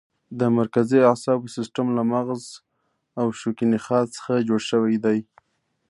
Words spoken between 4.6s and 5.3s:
شوی دی.